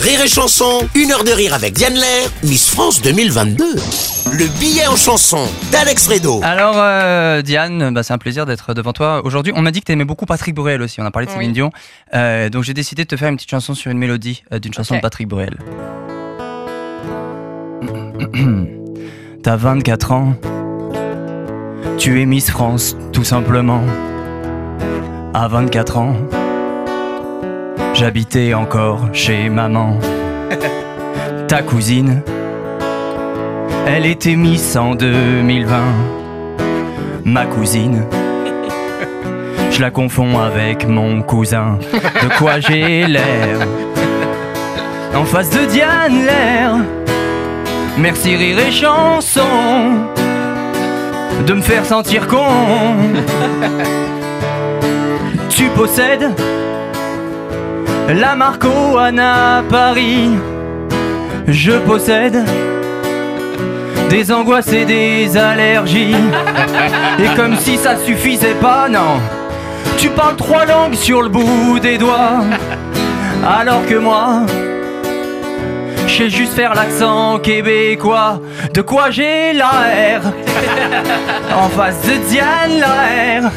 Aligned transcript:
Rire 0.00 0.20
et 0.22 0.28
Chanson, 0.28 0.86
une 0.94 1.10
heure 1.10 1.24
de 1.24 1.32
rire 1.32 1.54
avec 1.54 1.74
Diane 1.74 1.94
Lair, 1.94 2.30
Miss 2.44 2.70
France 2.70 3.02
2022. 3.02 3.64
Le 4.32 4.58
billet 4.60 4.86
en 4.86 4.94
chanson 4.94 5.44
d'Alex 5.72 6.04
Fredo. 6.06 6.40
Alors 6.44 6.76
euh, 6.76 7.42
Diane, 7.42 7.92
bah, 7.92 8.04
c'est 8.04 8.12
un 8.12 8.18
plaisir 8.18 8.46
d'être 8.46 8.74
devant 8.74 8.92
toi 8.92 9.22
aujourd'hui. 9.24 9.52
On 9.56 9.62
m'a 9.62 9.72
dit 9.72 9.80
que 9.80 9.86
tu 9.86 9.92
aimais 9.92 10.04
beaucoup 10.04 10.24
Patrick 10.24 10.54
Bruel 10.54 10.82
aussi, 10.82 11.00
on 11.00 11.04
a 11.04 11.10
parlé 11.10 11.26
de 11.26 11.32
Céline 11.32 11.52
Dion. 11.52 11.72
Euh, 12.14 12.48
donc 12.48 12.62
j'ai 12.62 12.74
décidé 12.74 13.02
de 13.02 13.08
te 13.08 13.16
faire 13.16 13.28
une 13.28 13.34
petite 13.34 13.50
chanson 13.50 13.74
sur 13.74 13.90
une 13.90 13.98
mélodie 13.98 14.44
euh, 14.52 14.60
d'une 14.60 14.72
chanson 14.72 14.94
de 14.94 15.00
Patrick 15.00 15.26
Bruel. 15.26 15.56
T'as 19.42 19.56
24 19.56 20.12
ans, 20.12 20.34
tu 21.98 22.22
es 22.22 22.26
Miss 22.26 22.50
France 22.50 22.96
tout 23.12 23.24
simplement. 23.24 23.82
À 25.34 25.48
24 25.48 25.98
ans, 25.98 26.16
j'habitais 27.98 28.54
encore 28.54 29.08
chez 29.12 29.48
maman. 29.48 29.98
Ta 31.48 31.62
cousine, 31.62 32.22
elle 33.86 34.06
était 34.06 34.36
Miss 34.36 34.76
en 34.76 34.94
2020. 34.94 35.76
Ma 37.24 37.46
cousine, 37.46 38.04
je 39.72 39.80
la 39.80 39.90
confonds 39.90 40.38
avec 40.38 40.86
mon 40.86 41.22
cousin. 41.22 41.78
De 41.92 42.38
quoi 42.38 42.60
j'ai 42.60 43.06
l'air 43.06 43.66
En 45.16 45.24
face 45.24 45.50
de 45.50 45.64
Diane 45.66 46.24
l'air. 46.24 46.74
Merci 47.98 48.36
rire 48.36 48.60
et 48.60 48.70
chanson 48.70 49.40
de 51.44 51.52
me 51.52 51.62
faire 51.62 51.84
sentir 51.84 52.28
con. 52.28 52.46
Tu 55.48 55.64
possèdes 55.70 56.30
la 58.14 58.34
Marco 58.34 58.96
Anna 58.98 59.62
Paris. 59.68 60.30
Je 61.46 61.72
possède 61.72 62.44
des 64.08 64.32
angoisses 64.32 64.72
et 64.72 64.84
des 64.84 65.36
allergies. 65.36 66.14
Et 67.18 67.36
comme 67.36 67.56
si 67.56 67.76
ça 67.76 67.96
suffisait 67.96 68.54
pas, 68.60 68.88
non. 68.88 69.20
Tu 69.98 70.08
parles 70.10 70.36
trois 70.36 70.64
langues 70.64 70.94
sur 70.94 71.22
le 71.22 71.28
bout 71.28 71.78
des 71.80 71.98
doigts. 71.98 72.44
Alors 73.46 73.84
que 73.86 73.96
moi, 73.96 74.42
je 76.06 76.12
sais 76.14 76.30
juste 76.30 76.54
faire 76.54 76.74
l'accent 76.74 77.38
québécois. 77.38 78.40
De 78.72 78.80
quoi 78.80 79.10
j'ai 79.10 79.52
l'air 79.52 80.22
En 81.56 81.68
face 81.68 82.00
de 82.02 82.16
Diane 82.28 82.80
l'air. 82.80 83.50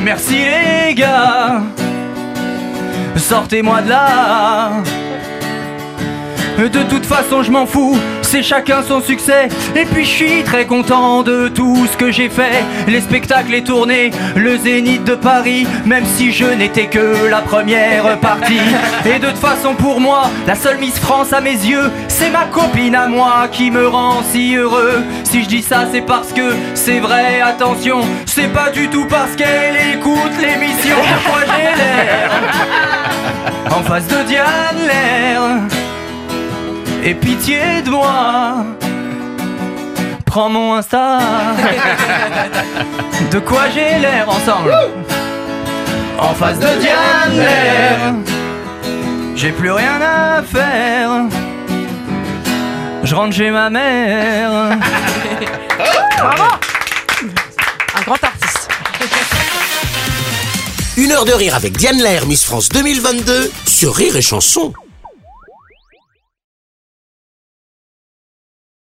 Merci 0.00 0.38
les 0.38 0.94
gars. 0.94 1.62
Sortez-moi 3.32 3.80
de 3.80 3.88
là. 3.88 4.72
De 6.58 6.82
toute 6.82 7.06
façon, 7.06 7.42
je 7.42 7.50
m'en 7.50 7.64
fous, 7.64 7.96
c'est 8.20 8.42
chacun 8.42 8.82
son 8.82 9.00
succès. 9.00 9.48
Et 9.74 9.86
puis, 9.86 10.04
je 10.04 10.10
suis 10.10 10.42
très 10.42 10.66
content 10.66 11.22
de 11.22 11.48
tout 11.48 11.86
ce 11.90 11.96
que 11.96 12.12
j'ai 12.12 12.28
fait. 12.28 12.62
Les 12.86 13.00
spectacles, 13.00 13.52
les 13.52 13.64
tournées, 13.64 14.10
le 14.36 14.58
zénith 14.58 15.04
de 15.04 15.14
Paris, 15.14 15.66
même 15.86 16.04
si 16.04 16.30
je 16.30 16.44
n'étais 16.44 16.88
que 16.88 17.30
la 17.30 17.40
première 17.40 18.18
partie. 18.20 18.60
Et 19.06 19.18
de 19.18 19.28
toute 19.28 19.38
façon, 19.38 19.74
pour 19.76 19.98
moi, 19.98 20.30
la 20.46 20.54
seule 20.54 20.76
Miss 20.76 20.98
France 20.98 21.32
à 21.32 21.40
mes 21.40 21.52
yeux, 21.52 21.90
c'est 22.08 22.28
ma 22.28 22.44
copine 22.44 22.94
à 22.94 23.06
moi 23.06 23.48
qui 23.50 23.70
me 23.70 23.88
rend 23.88 24.22
si 24.30 24.56
heureux. 24.56 25.02
Si 25.24 25.42
je 25.42 25.48
dis 25.48 25.62
ça, 25.62 25.86
c'est 25.90 26.02
parce 26.02 26.34
que 26.34 26.52
c'est 26.74 26.98
vrai, 26.98 27.40
attention, 27.40 28.02
c'est 28.26 28.52
pas 28.52 28.68
du 28.68 28.88
tout 28.88 29.06
parce 29.06 29.34
qu'elle 29.36 29.96
écoute 29.96 30.32
l'émission. 30.38 30.96
De 31.02 31.30
quoi 31.30 31.40
j'ai 31.46 31.82
l'air 31.82 32.91
face 33.92 34.08
de 34.08 34.22
Diane 34.22 34.86
l'air 34.86 35.42
et 37.04 37.14
pitié 37.14 37.82
de 37.84 37.90
moi. 37.90 38.64
Prends 40.24 40.48
mon 40.48 40.76
Insta. 40.76 41.18
De 43.30 43.38
quoi 43.38 43.64
j'ai 43.74 43.98
l'air 43.98 44.26
ensemble 44.30 44.74
En 46.18 46.32
face 46.32 46.58
de 46.58 46.80
Diane 46.80 47.36
l'air. 47.36 48.14
J'ai 49.36 49.52
plus 49.52 49.72
rien 49.72 50.00
à 50.00 50.42
faire. 50.42 51.10
Je 53.04 53.14
rentre 53.14 53.36
chez 53.36 53.50
ma 53.50 53.68
mère. 53.68 54.50
Un 57.94 58.00
grand 58.06 58.24
artiste. 58.24 58.41
Une 60.98 61.10
heure 61.10 61.24
de 61.24 61.32
rire 61.32 61.54
avec 61.54 61.78
Diane 61.78 62.02
Lair, 62.02 62.26
Miss 62.26 62.44
France 62.44 62.68
2022 62.68 63.50
sur 63.66 63.94
Rire 63.94 64.14
et 64.16 64.20
Chanson. 64.20 64.74